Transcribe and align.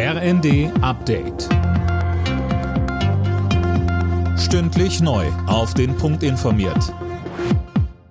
RND 0.00 0.70
Update. 0.80 1.48
Stündlich 4.38 5.00
neu. 5.00 5.26
Auf 5.48 5.74
den 5.74 5.96
Punkt 5.96 6.22
informiert. 6.22 6.94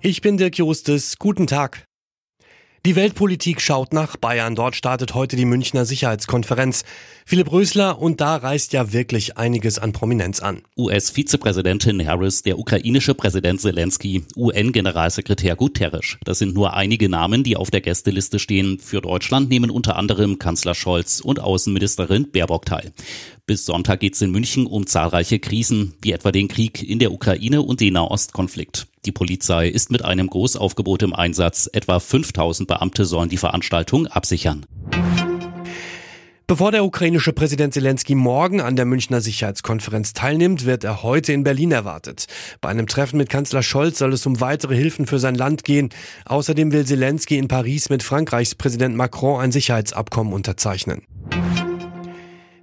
Ich 0.01 0.19
bin 0.19 0.35
Dirk 0.35 0.57
Jostes. 0.57 1.17
Guten 1.17 1.47
Tag. 1.47 1.86
Die 2.87 2.95
Weltpolitik 2.95 3.59
schaut 3.59 3.91
nach 3.91 4.15
Bayern. 4.15 4.55
Dort 4.55 4.73
startet 4.73 5.13
heute 5.13 5.35
die 5.35 5.43
Münchner 5.43 5.83
Sicherheitskonferenz. 5.83 6.85
Philipp 7.25 7.51
Rösler 7.51 7.99
und 7.99 8.21
da 8.21 8.37
reißt 8.37 8.71
ja 8.71 8.93
wirklich 8.93 9.37
einiges 9.37 9.77
an 9.77 9.91
Prominenz 9.91 10.39
an. 10.39 10.61
US-Vizepräsidentin 10.77 12.07
Harris, 12.07 12.43
der 12.43 12.57
ukrainische 12.57 13.13
Präsident 13.13 13.59
Zelensky, 13.59 14.23
UN-Generalsekretär 14.37 15.57
Guterres. 15.57 16.15
Das 16.23 16.39
sind 16.39 16.53
nur 16.53 16.75
einige 16.75 17.09
Namen, 17.09 17.43
die 17.43 17.57
auf 17.57 17.71
der 17.71 17.81
Gästeliste 17.81 18.39
stehen. 18.39 18.79
Für 18.79 19.01
Deutschland 19.01 19.49
nehmen 19.49 19.69
unter 19.69 19.97
anderem 19.97 20.39
Kanzler 20.39 20.73
Scholz 20.73 21.19
und 21.19 21.41
Außenministerin 21.41 22.31
Baerbock 22.31 22.67
teil. 22.67 22.93
Bis 23.45 23.65
Sonntag 23.65 23.99
geht 23.99 24.13
es 24.13 24.21
in 24.21 24.31
München 24.31 24.65
um 24.65 24.87
zahlreiche 24.87 25.39
Krisen, 25.39 25.93
wie 26.01 26.13
etwa 26.13 26.31
den 26.31 26.47
Krieg 26.47 26.81
in 26.81 26.99
der 26.99 27.11
Ukraine 27.11 27.63
und 27.63 27.81
den 27.81 27.95
Nahostkonflikt. 27.95 28.87
Die 29.07 29.13
Polizei 29.13 29.69
ist 29.69 29.89
mit 29.89 30.03
einem 30.03 30.27
Großaufgebot 30.27 31.01
im 31.01 31.13
Einsatz. 31.13 31.69
Etwa 31.71 32.01
5000 32.01 32.67
Beamte 32.67 33.05
sollen 33.05 33.29
die 33.29 33.37
Veranstaltung 33.37 34.05
absichern. 34.07 34.65
Bevor 36.45 36.73
der 36.73 36.83
ukrainische 36.83 37.31
Präsident 37.31 37.73
Zelensky 37.73 38.15
morgen 38.15 38.59
an 38.59 38.75
der 38.75 38.83
Münchner 38.83 39.21
Sicherheitskonferenz 39.21 40.11
teilnimmt, 40.11 40.65
wird 40.65 40.83
er 40.83 41.03
heute 41.03 41.31
in 41.31 41.45
Berlin 41.45 41.71
erwartet. 41.71 42.25
Bei 42.59 42.67
einem 42.67 42.87
Treffen 42.87 43.15
mit 43.15 43.29
Kanzler 43.29 43.63
Scholz 43.63 43.97
soll 43.97 44.11
es 44.11 44.25
um 44.25 44.41
weitere 44.41 44.75
Hilfen 44.75 45.07
für 45.07 45.19
sein 45.19 45.35
Land 45.35 45.63
gehen. 45.63 45.87
Außerdem 46.25 46.73
will 46.73 46.85
Zelensky 46.85 47.37
in 47.37 47.47
Paris 47.47 47.89
mit 47.89 48.03
Frankreichs 48.03 48.55
Präsident 48.55 48.97
Macron 48.97 49.39
ein 49.39 49.53
Sicherheitsabkommen 49.53 50.33
unterzeichnen. 50.33 51.03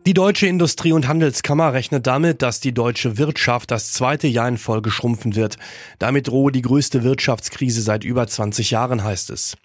Die 0.06 0.12
Deutsche 0.12 0.46
Industrie- 0.46 0.92
und 0.92 1.08
Handelskammer 1.08 1.72
rechnet 1.72 2.06
damit, 2.06 2.42
dass 2.42 2.60
die 2.60 2.74
deutsche 2.74 3.16
Wirtschaft 3.16 3.70
das 3.70 3.92
zweite 3.92 4.26
Jahr 4.26 4.46
in 4.46 4.58
Folge 4.58 4.90
schrumpfen 4.90 5.34
wird. 5.34 5.56
Damit 5.98 6.28
drohe 6.28 6.52
die 6.52 6.60
größte 6.60 7.04
Wirtschaftskrise 7.04 7.80
seit 7.80 8.04
über 8.04 8.26
20 8.26 8.70
Jahren, 8.70 9.02
heißt 9.02 9.30
es. 9.30 9.56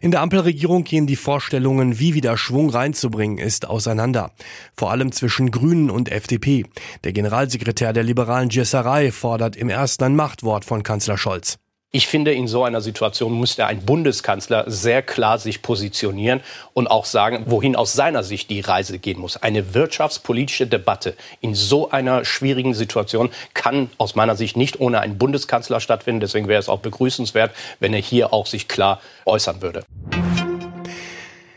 In 0.00 0.12
der 0.12 0.20
Ampelregierung 0.20 0.84
gehen 0.84 1.08
die 1.08 1.16
Vorstellungen, 1.16 1.98
wie 1.98 2.14
wieder 2.14 2.36
Schwung 2.36 2.70
reinzubringen 2.70 3.38
ist, 3.38 3.66
auseinander. 3.66 4.30
Vor 4.76 4.92
allem 4.92 5.10
zwischen 5.10 5.50
Grünen 5.50 5.90
und 5.90 6.12
FDP. 6.12 6.64
Der 7.02 7.12
Generalsekretär 7.12 7.92
der 7.92 8.04
liberalen 8.04 8.50
Gesserei 8.50 9.10
fordert 9.10 9.56
im 9.56 9.68
ersten 9.68 10.04
ein 10.04 10.14
Machtwort 10.14 10.64
von 10.64 10.84
Kanzler 10.84 11.18
Scholz. 11.18 11.58
Ich 11.90 12.06
finde, 12.06 12.34
in 12.34 12.48
so 12.48 12.64
einer 12.64 12.82
Situation 12.82 13.40
müsste 13.40 13.64
ein 13.64 13.86
Bundeskanzler 13.86 14.64
sehr 14.66 15.00
klar 15.00 15.38
sich 15.38 15.62
positionieren 15.62 16.42
und 16.74 16.86
auch 16.86 17.06
sagen, 17.06 17.44
wohin 17.46 17.76
aus 17.76 17.94
seiner 17.94 18.22
Sicht 18.22 18.50
die 18.50 18.60
Reise 18.60 18.98
gehen 18.98 19.18
muss. 19.18 19.38
Eine 19.38 19.72
wirtschaftspolitische 19.72 20.66
Debatte 20.66 21.16
in 21.40 21.54
so 21.54 21.90
einer 21.90 22.26
schwierigen 22.26 22.74
Situation 22.74 23.30
kann 23.54 23.88
aus 23.96 24.14
meiner 24.16 24.36
Sicht 24.36 24.54
nicht 24.54 24.80
ohne 24.80 25.00
einen 25.00 25.16
Bundeskanzler 25.16 25.80
stattfinden. 25.80 26.20
Deswegen 26.20 26.46
wäre 26.46 26.60
es 26.60 26.68
auch 26.68 26.80
begrüßenswert, 26.80 27.52
wenn 27.80 27.94
er 27.94 28.02
hier 28.02 28.34
auch 28.34 28.44
sich 28.44 28.68
klar 28.68 29.00
äußern 29.24 29.62
würde. 29.62 29.82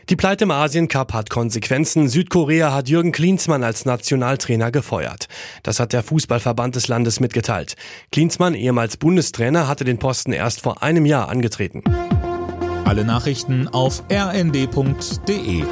Die 0.08 0.16
Pleite 0.16 0.44
im 0.44 0.50
Asien-Cup 0.50 1.12
hat 1.12 1.30
Konsequenzen. 1.30 2.08
Südkorea 2.08 2.72
hat 2.72 2.88
Jürgen 2.88 3.12
Klinsmann 3.12 3.62
als 3.62 3.84
Nationaltrainer 3.84 4.72
gefeuert. 4.72 5.28
Das 5.62 5.78
hat 5.78 5.92
der 5.92 6.02
Fußballverband 6.02 6.74
des 6.74 6.88
Landes 6.88 7.20
mitgeteilt. 7.20 7.76
Klinsmann, 8.10 8.54
ehemals 8.54 8.96
Bundestrainer, 8.96 9.68
hatte 9.68 9.84
den 9.84 9.98
Posten 9.98 10.32
erst 10.32 10.62
vor 10.62 10.82
einem 10.82 11.06
Jahr 11.06 11.28
angetreten. 11.28 11.82
Alle 12.84 13.04
Nachrichten 13.04 13.68
auf 13.68 14.02
rnd.de 14.10 15.62